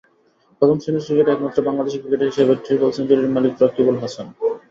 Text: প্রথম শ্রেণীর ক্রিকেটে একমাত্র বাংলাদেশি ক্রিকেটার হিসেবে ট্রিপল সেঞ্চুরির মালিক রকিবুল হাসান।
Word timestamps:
প্রথম 0.61 0.77
শ্রেণীর 0.79 1.05
ক্রিকেটে 1.05 1.33
একমাত্র 1.33 1.59
বাংলাদেশি 1.67 1.97
ক্রিকেটার 1.99 2.29
হিসেবে 2.31 2.53
ট্রিপল 2.63 2.89
সেঞ্চুরির 2.95 3.33
মালিক 3.35 3.53
রকিবুল 3.57 3.97
হাসান। 4.03 4.27